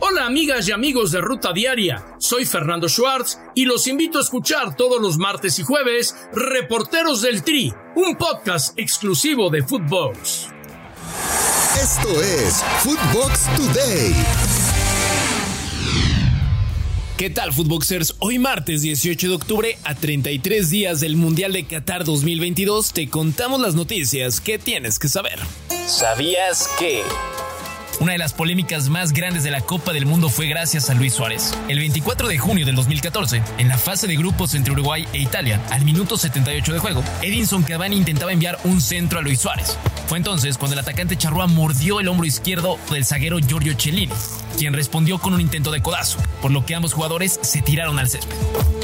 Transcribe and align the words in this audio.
Hola 0.00 0.26
amigas 0.26 0.68
y 0.68 0.72
amigos 0.72 1.12
de 1.12 1.20
Ruta 1.20 1.52
Diaria, 1.52 2.04
soy 2.18 2.44
Fernando 2.44 2.88
Schwartz 2.88 3.38
y 3.54 3.64
los 3.64 3.86
invito 3.86 4.18
a 4.18 4.22
escuchar 4.22 4.76
todos 4.76 5.00
los 5.00 5.18
martes 5.18 5.58
y 5.58 5.62
jueves 5.62 6.14
Reporteros 6.32 7.22
del 7.22 7.42
Tri, 7.42 7.72
un 7.94 8.16
podcast 8.16 8.78
exclusivo 8.78 9.50
de 9.50 9.62
Footbox. 9.62 10.48
Esto 11.80 12.22
es 12.22 12.62
Footbox 12.82 13.46
Today. 13.56 14.14
¿Qué 17.16 17.30
tal, 17.30 17.52
Footboxers? 17.52 18.16
Hoy 18.18 18.40
martes 18.40 18.82
18 18.82 19.28
de 19.28 19.34
octubre, 19.34 19.78
a 19.84 19.94
33 19.94 20.68
días 20.68 21.00
del 21.00 21.16
Mundial 21.16 21.52
de 21.52 21.64
Qatar 21.64 22.04
2022, 22.04 22.92
te 22.92 23.08
contamos 23.08 23.60
las 23.60 23.76
noticias 23.76 24.40
que 24.40 24.58
tienes 24.58 24.98
que 24.98 25.08
saber. 25.08 25.38
¿Sabías 25.86 26.68
que... 26.78 27.02
Una 28.00 28.12
de 28.12 28.18
las 28.18 28.32
polémicas 28.32 28.88
más 28.88 29.12
grandes 29.12 29.44
de 29.44 29.50
la 29.50 29.60
Copa 29.60 29.92
del 29.92 30.04
Mundo 30.04 30.28
fue 30.28 30.46
gracias 30.46 30.90
a 30.90 30.94
Luis 30.94 31.14
Suárez. 31.14 31.56
El 31.68 31.78
24 31.78 32.26
de 32.28 32.38
junio 32.38 32.66
del 32.66 32.74
2014, 32.74 33.40
en 33.58 33.68
la 33.68 33.78
fase 33.78 34.08
de 34.08 34.16
grupos 34.16 34.54
entre 34.54 34.72
Uruguay 34.72 35.06
e 35.12 35.18
Italia, 35.18 35.60
al 35.70 35.84
minuto 35.84 36.18
78 36.18 36.72
de 36.72 36.78
juego, 36.80 37.04
Edinson 37.22 37.62
Cavani 37.62 37.96
intentaba 37.96 38.32
enviar 38.32 38.58
un 38.64 38.80
centro 38.80 39.20
a 39.20 39.22
Luis 39.22 39.40
Suárez. 39.40 39.78
Fue 40.08 40.18
entonces 40.18 40.58
cuando 40.58 40.74
el 40.74 40.80
atacante 40.80 41.16
charrúa 41.16 41.46
mordió 41.46 42.00
el 42.00 42.08
hombro 42.08 42.26
izquierdo 42.26 42.78
del 42.90 43.04
zaguero 43.04 43.38
Giorgio 43.38 43.74
Cellini, 43.78 44.12
quien 44.54 44.72
respondió 44.72 45.18
con 45.18 45.34
un 45.34 45.40
intento 45.40 45.70
de 45.70 45.82
codazo, 45.82 46.18
por 46.40 46.50
lo 46.50 46.64
que 46.64 46.74
ambos 46.74 46.92
jugadores 46.92 47.38
se 47.42 47.62
tiraron 47.62 47.98
al 47.98 48.08
césped. 48.08 48.34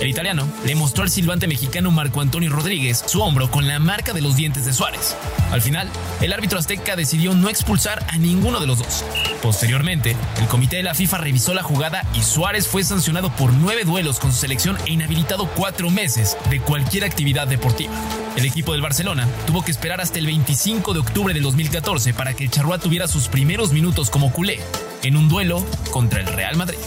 El 0.00 0.08
italiano 0.08 0.46
le 0.64 0.74
mostró 0.74 1.02
al 1.02 1.10
silbante 1.10 1.46
mexicano 1.46 1.90
Marco 1.90 2.20
Antonio 2.20 2.50
Rodríguez 2.50 3.04
su 3.06 3.20
hombro 3.22 3.50
con 3.50 3.66
la 3.66 3.78
marca 3.78 4.12
de 4.12 4.20
los 4.20 4.36
dientes 4.36 4.64
de 4.64 4.72
Suárez. 4.72 5.16
Al 5.52 5.60
final, 5.60 5.88
el 6.20 6.32
árbitro 6.32 6.58
azteca 6.58 6.96
decidió 6.96 7.34
no 7.34 7.48
expulsar 7.48 8.04
a 8.08 8.16
ninguno 8.16 8.60
de 8.60 8.66
los 8.66 8.78
dos. 8.78 9.04
Posteriormente, 9.42 10.16
el 10.38 10.46
comité 10.46 10.76
de 10.76 10.82
la 10.82 10.94
FIFA 10.94 11.18
revisó 11.18 11.54
la 11.54 11.62
jugada 11.62 12.06
y 12.14 12.22
Suárez 12.22 12.66
fue 12.66 12.84
sancionado 12.84 13.30
por 13.36 13.52
nueve 13.52 13.84
duelos 13.84 14.18
con 14.18 14.32
su 14.32 14.38
selección 14.38 14.78
e 14.86 14.92
inhabilitado 14.92 15.48
cuatro 15.54 15.90
meses 15.90 16.36
de 16.48 16.60
cualquier 16.60 17.04
actividad 17.04 17.46
deportiva. 17.46 17.92
El 18.36 18.44
equipo 18.44 18.72
del 18.72 18.82
Barcelona 18.82 19.28
tuvo 19.46 19.62
que 19.62 19.70
esperar 19.70 20.00
hasta 20.00 20.18
el 20.18 20.26
25 20.26 20.94
de 20.94 21.00
octubre 21.00 21.34
del 21.34 21.42
2014 21.42 22.14
para 22.14 22.34
que 22.34 22.44
el 22.44 22.50
Charrúa 22.50 22.78
tuviera 22.78 23.08
sus 23.08 23.28
primeros 23.28 23.72
minutos 23.72 24.10
como 24.10 24.32
culé 24.32 24.60
en 25.02 25.16
un 25.16 25.28
duelo 25.28 25.64
contra 25.90 26.20
el 26.20 26.26
Real 26.26 26.56
Madrid. 26.56 26.78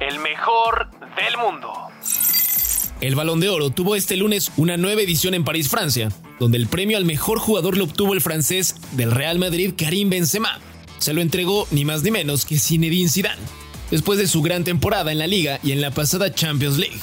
El 0.00 0.18
mejor 0.20 0.88
del 1.16 1.36
mundo. 1.36 1.72
El 3.00 3.14
Balón 3.14 3.40
de 3.40 3.48
Oro 3.50 3.70
tuvo 3.70 3.94
este 3.94 4.16
lunes 4.16 4.50
una 4.56 4.76
nueva 4.76 5.02
edición 5.02 5.34
en 5.34 5.44
París, 5.44 5.68
Francia, 5.68 6.10
donde 6.40 6.56
el 6.56 6.66
premio 6.66 6.96
al 6.96 7.04
mejor 7.04 7.38
jugador 7.38 7.76
lo 7.76 7.84
obtuvo 7.84 8.14
el 8.14 8.22
francés 8.22 8.76
del 8.92 9.10
Real 9.10 9.38
Madrid, 9.38 9.74
Karim 9.76 10.08
Benzema. 10.08 10.58
Se 10.98 11.12
lo 11.12 11.20
entregó 11.20 11.68
ni 11.70 11.84
más 11.84 12.02
ni 12.02 12.10
menos 12.10 12.46
que 12.46 12.58
Zinedine 12.58 13.10
Zidane, 13.10 13.42
después 13.90 14.18
de 14.18 14.26
su 14.26 14.40
gran 14.40 14.64
temporada 14.64 15.12
en 15.12 15.18
la 15.18 15.26
liga 15.26 15.60
y 15.62 15.72
en 15.72 15.82
la 15.82 15.90
pasada 15.90 16.32
Champions 16.32 16.78
League. 16.78 16.98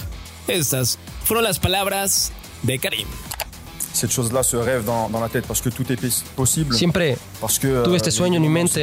Estas 0.47 0.97
fueron 1.23 1.44
las 1.44 1.59
palabras 1.59 2.34
de 2.64 2.80
Karim. 2.80 3.08
Cette 3.94 4.12
chose-là 4.12 4.44
se 4.44 4.58
rêve 4.58 4.84
dans, 4.84 5.10
dans, 5.10 5.20
la 5.20 5.30
tête 5.30 5.46
parce 5.48 5.62
que 5.62 5.70
tout 5.70 5.90
est 5.92 5.98
possible. 6.36 6.76
Siempre 6.76 7.16
parce 7.40 7.60
que, 7.60 7.84
tuve 7.84 7.96
este 7.96 8.12
sueño 8.12 8.38
en 8.38 8.42
mi 8.42 8.50
mente, 8.50 8.78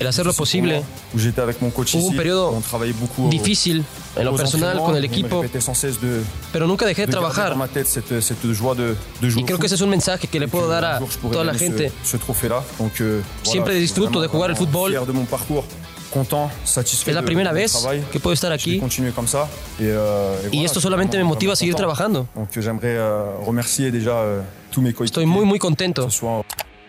el 0.00 0.06
hacerlo 0.06 0.32
posible. 0.32 0.82
Où 1.14 1.18
j'étais 1.18 1.40
avec 1.40 1.60
mon 1.62 1.70
coach 1.70 1.94
Hubo 1.94 2.00
ici, 2.00 2.12
un 2.12 2.16
periodo 2.16 2.52
on 2.54 2.60
travaillait 2.60 2.92
beaucoup 2.92 3.28
difícil 3.28 3.82
en 4.16 4.24
lo 4.24 4.36
personal 4.36 4.78
con 4.78 4.94
el 4.96 5.04
equipo, 5.04 5.42
de, 5.42 6.22
pero 6.52 6.66
nunca 6.66 6.86
dejé 6.86 7.06
de 7.06 7.10
trabajar. 7.10 7.50
Dans 7.50 7.56
ma 7.56 7.68
tête 7.68 7.86
cette, 7.86 8.20
cette 8.20 8.52
joie 8.52 8.74
de, 8.74 8.94
de 9.22 9.28
jouer 9.30 9.42
y 9.42 9.44
creo 9.44 9.58
que 9.58 9.66
ese 9.66 9.76
es 9.76 9.82
un 9.82 9.90
mensaje 9.90 10.28
que 10.28 10.38
le 10.38 10.48
puedo 10.48 10.68
dar 10.68 10.84
a 10.84 11.00
toda 11.30 11.44
la 11.44 11.54
gente. 11.54 11.90
Ce, 12.04 12.12
ce 12.12 12.16
trophée-là. 12.18 12.62
Donc, 12.78 13.00
euh, 13.00 13.22
Siempre 13.42 13.74
disfruto 13.74 14.20
de 14.20 14.28
jugar 14.28 14.50
el 14.50 14.56
fútbol. 14.56 14.90
Fier 14.90 15.06
de 15.06 15.12
mon 15.12 15.24
parcours. 15.24 15.64
Content, 16.10 16.50
satisfait 16.64 17.10
es 17.10 17.14
la 17.14 17.22
primera 17.22 17.52
de, 17.52 17.60
vez 17.60 17.72
travail. 17.72 18.02
que 18.10 18.18
puedo 18.18 18.32
estar 18.32 18.52
aquí. 18.52 18.80
Comme 19.14 19.28
ça. 19.28 19.48
Et, 19.78 19.82
euh, 19.82 20.40
et, 20.42 20.46
y 20.46 20.48
voilà, 20.50 20.64
esto 20.64 20.80
solamente 20.80 21.16
me 21.18 21.24
motiva 21.24 21.52
a 21.52 21.56
seguir 21.56 21.74
trabajando. 21.74 22.26
Donc 22.34 22.48
euh, 22.56 23.36
remercier 23.46 23.90
déjà 23.90 24.16
euh, 24.22 24.42
tous 24.70 24.80
mes 24.80 24.94
Estoy 25.04 25.26
muy 25.26 25.44
muy 25.44 25.58
contento. 25.58 26.08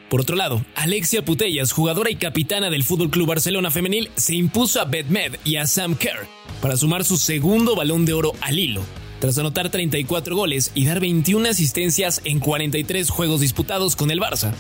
Por 0.10 0.22
otro 0.22 0.36
lado, 0.36 0.64
Alexia 0.76 1.24
Putellas, 1.24 1.72
jugadora 1.72 2.10
y 2.10 2.16
capitana 2.16 2.72
del 2.72 2.84
Fútbol 2.84 3.12
Club 3.12 3.28
Barcelona 3.28 3.70
Femenil, 3.70 4.10
se 4.16 4.34
impuso 4.34 4.82
a 4.82 4.86
Med 4.86 5.36
y 5.46 5.58
a 5.58 5.68
Sam 5.68 5.96
Kerr 5.96 6.26
para 6.62 6.76
sumar 6.78 7.06
su 7.06 7.18
segundo 7.18 7.76
balón 7.76 8.06
de 8.06 8.14
oro 8.14 8.32
al 8.42 8.58
hilo, 8.58 8.82
tras 9.20 9.38
anotar 9.38 9.70
34 9.70 10.36
goles 10.36 10.72
y 10.74 10.86
dar 10.86 11.00
21 11.00 11.50
asistencias 11.50 12.22
en 12.24 12.40
43 12.40 13.08
juegos 13.08 13.42
disputados 13.42 13.96
con 13.96 14.10
el 14.10 14.20
Barça. 14.20 14.52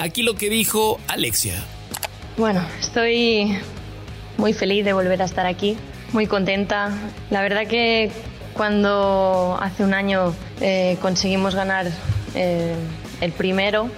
Aquí 0.00 0.22
lo 0.22 0.34
que 0.34 0.50
dijo 0.50 1.00
Alexia. 1.08 1.64
Bueno, 2.36 2.62
estoy 2.78 3.58
muy 4.40 4.54
feliz 4.54 4.84
de 4.86 4.94
volver 4.94 5.20
a 5.20 5.26
estar 5.26 5.46
aquí, 5.46 5.76
muy 6.12 6.26
contenta. 6.26 6.90
La 7.28 7.42
verdad 7.42 7.66
que 7.66 8.10
cuando 8.54 9.58
hace 9.60 9.84
un 9.84 9.92
año 9.92 10.34
eh, 10.62 10.96
conseguimos 11.02 11.54
ganar 11.54 11.86
eh, 12.34 12.74
el 13.20 13.32
primero, 13.32 13.90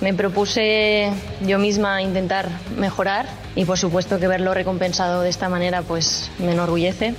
me 0.00 0.14
propuse 0.14 1.12
yo 1.42 1.58
misma 1.58 2.00
intentar 2.00 2.48
mejorar 2.78 3.26
y 3.54 3.66
por 3.66 3.76
supuesto 3.76 4.18
que 4.18 4.26
verlo 4.26 4.54
recompensado 4.54 5.20
de 5.20 5.28
esta 5.28 5.50
manera 5.50 5.82
pues 5.82 6.30
me 6.38 6.52
enorgullece. 6.52 7.14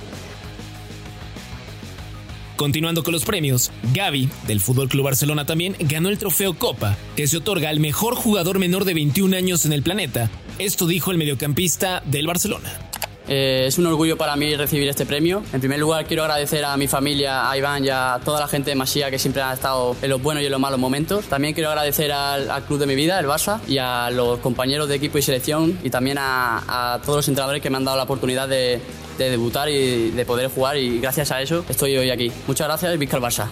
Continuando 2.62 3.02
con 3.02 3.10
los 3.12 3.24
premios, 3.24 3.72
Gaby, 3.92 4.28
del 4.46 4.60
Fútbol 4.60 4.88
Club 4.88 5.06
Barcelona 5.06 5.44
también, 5.44 5.74
ganó 5.80 6.10
el 6.10 6.18
trofeo 6.18 6.54
Copa, 6.54 6.96
que 7.16 7.26
se 7.26 7.38
otorga 7.38 7.70
al 7.70 7.80
mejor 7.80 8.14
jugador 8.14 8.60
menor 8.60 8.84
de 8.84 8.94
21 8.94 9.36
años 9.36 9.66
en 9.66 9.72
el 9.72 9.82
planeta. 9.82 10.30
Esto 10.60 10.86
dijo 10.86 11.10
el 11.10 11.18
mediocampista 11.18 12.04
del 12.06 12.28
Barcelona. 12.28 12.91
Eh, 13.28 13.64
es 13.66 13.78
un 13.78 13.86
orgullo 13.86 14.16
para 14.16 14.36
mí 14.36 14.54
recibir 14.56 14.88
este 14.88 15.06
premio. 15.06 15.42
En 15.52 15.60
primer 15.60 15.78
lugar, 15.78 16.06
quiero 16.06 16.22
agradecer 16.22 16.64
a 16.64 16.76
mi 16.76 16.88
familia, 16.88 17.50
a 17.50 17.56
Iván 17.56 17.84
y 17.84 17.88
a 17.88 18.20
toda 18.24 18.40
la 18.40 18.48
gente 18.48 18.70
de 18.70 18.76
Masía 18.76 19.10
que 19.10 19.18
siempre 19.18 19.42
ha 19.42 19.52
estado 19.52 19.96
en 20.02 20.10
los 20.10 20.22
buenos 20.22 20.42
y 20.42 20.46
en 20.46 20.52
los 20.52 20.60
malos 20.60 20.78
momentos. 20.78 21.26
También 21.26 21.54
quiero 21.54 21.70
agradecer 21.70 22.12
al, 22.12 22.64
club 22.64 22.78
de 22.78 22.86
mi 22.86 22.94
vida, 22.94 23.18
el 23.18 23.26
Barça, 23.26 23.60
y 23.66 23.78
a 23.78 24.10
los 24.10 24.38
compañeros 24.40 24.88
de 24.88 24.96
equipo 24.96 25.18
y 25.18 25.22
selección, 25.22 25.78
y 25.82 25.90
también 25.90 26.18
a, 26.20 27.00
todos 27.04 27.16
los 27.16 27.28
entrenadores 27.28 27.62
que 27.62 27.70
me 27.70 27.76
han 27.76 27.84
dado 27.84 27.96
la 27.96 28.04
oportunidad 28.04 28.48
de, 28.48 28.80
de 29.18 29.30
debutar 29.30 29.68
y 29.68 30.10
de 30.10 30.24
poder 30.24 30.48
jugar, 30.48 30.76
y 30.76 31.00
gracias 31.00 31.30
a 31.30 31.40
eso 31.40 31.64
estoy 31.68 31.96
hoy 31.96 32.10
aquí. 32.10 32.30
Muchas 32.46 32.66
gracias 32.66 32.92
el 32.92 32.98
Barça. 33.00 33.48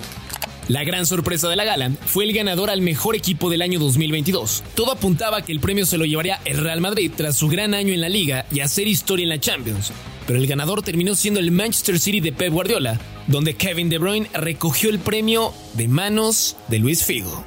La 0.68 0.84
gran 0.84 1.06
sorpresa 1.06 1.48
de 1.48 1.56
la 1.56 1.64
gala 1.64 1.90
fue 2.06 2.24
el 2.24 2.32
ganador 2.32 2.70
al 2.70 2.80
mejor 2.80 3.16
equipo 3.16 3.50
del 3.50 3.62
año 3.62 3.78
2022. 3.80 4.62
Todo 4.74 4.92
apuntaba 4.92 5.42
que 5.42 5.52
el 5.52 5.60
premio 5.60 5.84
se 5.86 5.98
lo 5.98 6.04
llevaría 6.04 6.40
el 6.44 6.58
Real 6.58 6.80
Madrid 6.80 7.10
tras 7.16 7.36
su 7.36 7.48
gran 7.48 7.74
año 7.74 7.92
en 7.92 8.00
la 8.00 8.08
liga 8.08 8.46
y 8.52 8.60
hacer 8.60 8.86
historia 8.86 9.24
en 9.24 9.30
la 9.30 9.40
Champions. 9.40 9.92
Pero 10.26 10.38
el 10.38 10.46
ganador 10.46 10.82
terminó 10.82 11.14
siendo 11.14 11.40
el 11.40 11.50
Manchester 11.50 11.98
City 11.98 12.20
de 12.20 12.32
Pep 12.32 12.52
Guardiola, 12.52 13.00
donde 13.26 13.54
Kevin 13.54 13.88
De 13.88 13.98
Bruyne 13.98 14.28
recogió 14.32 14.90
el 14.90 15.00
premio 15.00 15.52
de 15.74 15.88
manos 15.88 16.56
de 16.68 16.78
Luis 16.78 17.04
Figo. 17.04 17.44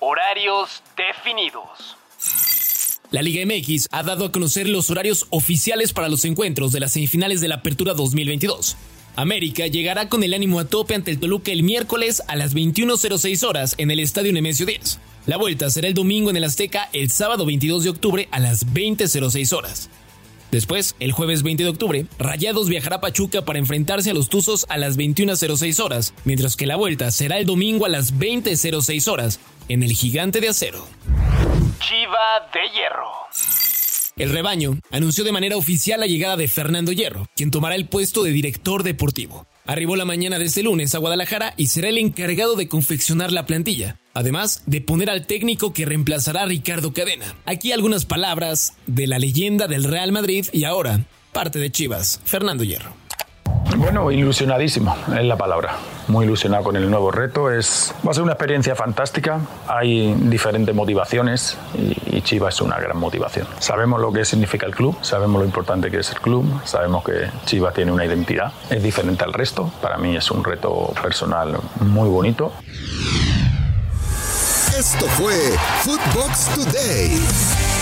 Horarios 0.00 0.82
definidos. 0.96 1.96
La 3.10 3.22
Liga 3.22 3.46
MX 3.46 3.86
ha 3.92 4.02
dado 4.02 4.24
a 4.24 4.32
conocer 4.32 4.68
los 4.68 4.90
horarios 4.90 5.26
oficiales 5.30 5.92
para 5.92 6.08
los 6.08 6.24
encuentros 6.24 6.72
de 6.72 6.80
las 6.80 6.92
semifinales 6.92 7.40
de 7.40 7.46
la 7.46 7.56
Apertura 7.56 7.94
2022. 7.94 8.76
América 9.16 9.66
llegará 9.66 10.08
con 10.08 10.24
el 10.24 10.34
ánimo 10.34 10.58
a 10.58 10.64
tope 10.64 10.94
ante 10.94 11.10
el 11.10 11.20
Toluca 11.20 11.52
el 11.52 11.62
miércoles 11.62 12.22
a 12.26 12.36
las 12.36 12.54
21.06 12.54 13.46
horas 13.46 13.74
en 13.78 13.90
el 13.90 14.00
Estadio 14.00 14.32
Nemesio 14.32 14.66
10. 14.66 14.98
La 15.26 15.36
vuelta 15.36 15.70
será 15.70 15.88
el 15.88 15.94
domingo 15.94 16.30
en 16.30 16.36
el 16.36 16.44
Azteca 16.44 16.88
el 16.92 17.10
sábado 17.10 17.46
22 17.46 17.84
de 17.84 17.90
octubre 17.90 18.28
a 18.30 18.40
las 18.40 18.66
20.06 18.66 19.52
horas. 19.56 19.88
Después, 20.50 20.94
el 21.00 21.12
jueves 21.12 21.42
20 21.42 21.64
de 21.64 21.68
octubre, 21.68 22.06
Rayados 22.18 22.68
viajará 22.68 22.96
a 22.96 23.00
Pachuca 23.00 23.44
para 23.44 23.58
enfrentarse 23.58 24.10
a 24.10 24.14
los 24.14 24.28
Tuzos 24.28 24.66
a 24.68 24.78
las 24.78 24.96
21.06 24.96 25.82
horas, 25.82 26.14
mientras 26.24 26.54
que 26.54 26.66
la 26.66 26.76
vuelta 26.76 27.10
será 27.10 27.38
el 27.38 27.46
domingo 27.46 27.86
a 27.86 27.88
las 27.88 28.14
20.06 28.14 29.10
horas 29.10 29.40
en 29.68 29.82
el 29.82 29.92
Gigante 29.92 30.40
de 30.40 30.48
Acero. 30.48 30.86
Chiva 31.80 32.48
de 32.52 32.60
Hierro. 32.72 33.53
El 34.16 34.30
rebaño 34.30 34.78
anunció 34.92 35.24
de 35.24 35.32
manera 35.32 35.56
oficial 35.56 35.98
la 35.98 36.06
llegada 36.06 36.36
de 36.36 36.46
Fernando 36.46 36.92
Hierro, 36.92 37.28
quien 37.34 37.50
tomará 37.50 37.74
el 37.74 37.88
puesto 37.88 38.22
de 38.22 38.30
director 38.30 38.84
deportivo. 38.84 39.46
Arribó 39.66 39.96
la 39.96 40.04
mañana 40.04 40.38
de 40.38 40.44
este 40.44 40.62
lunes 40.62 40.94
a 40.94 40.98
Guadalajara 40.98 41.54
y 41.56 41.66
será 41.66 41.88
el 41.88 41.98
encargado 41.98 42.54
de 42.54 42.68
confeccionar 42.68 43.32
la 43.32 43.46
plantilla, 43.46 43.98
además 44.12 44.62
de 44.66 44.80
poner 44.80 45.10
al 45.10 45.26
técnico 45.26 45.72
que 45.72 45.86
reemplazará 45.86 46.42
a 46.42 46.46
Ricardo 46.46 46.92
Cadena. 46.92 47.34
Aquí 47.44 47.72
algunas 47.72 48.04
palabras 48.04 48.74
de 48.86 49.08
la 49.08 49.18
leyenda 49.18 49.66
del 49.66 49.84
Real 49.84 50.12
Madrid 50.12 50.46
y 50.52 50.64
ahora 50.64 51.06
parte 51.32 51.58
de 51.58 51.72
Chivas, 51.72 52.20
Fernando 52.24 52.62
Hierro. 52.62 53.03
Bueno, 53.76 54.10
ilusionadísimo 54.10 54.96
es 55.16 55.24
la 55.24 55.36
palabra. 55.36 55.76
Muy 56.06 56.26
ilusionado 56.26 56.64
con 56.64 56.76
el 56.76 56.88
nuevo 56.90 57.10
reto. 57.10 57.50
Es, 57.50 57.94
va 58.06 58.10
a 58.10 58.14
ser 58.14 58.22
una 58.22 58.32
experiencia 58.32 58.76
fantástica. 58.76 59.40
Hay 59.66 60.14
diferentes 60.14 60.74
motivaciones 60.74 61.56
y, 61.74 62.16
y 62.16 62.22
Chivas 62.22 62.54
es 62.54 62.60
una 62.60 62.78
gran 62.78 62.96
motivación. 62.98 63.46
Sabemos 63.58 64.00
lo 64.00 64.12
que 64.12 64.24
significa 64.24 64.66
el 64.66 64.74
club, 64.74 64.96
sabemos 65.02 65.40
lo 65.40 65.46
importante 65.46 65.90
que 65.90 65.98
es 65.98 66.10
el 66.10 66.20
club, 66.20 66.44
sabemos 66.64 67.04
que 67.04 67.30
Chivas 67.46 67.74
tiene 67.74 67.90
una 67.90 68.04
identidad, 68.04 68.52
es 68.70 68.82
diferente 68.82 69.24
al 69.24 69.32
resto. 69.32 69.70
Para 69.80 69.96
mí 69.96 70.16
es 70.16 70.30
un 70.30 70.44
reto 70.44 70.92
personal 71.02 71.56
muy 71.80 72.08
bonito. 72.08 72.52
Esto 74.76 75.06
fue 75.06 75.34
Footbox 75.82 76.48
Today. 76.54 77.73